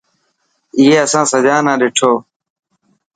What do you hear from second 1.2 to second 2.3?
سجا نا ڏٺو.